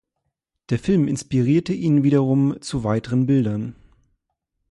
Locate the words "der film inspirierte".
0.71-1.73